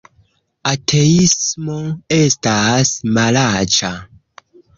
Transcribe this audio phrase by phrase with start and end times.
[0.69, 1.75] Ateismo
[2.17, 3.93] estas malaĉa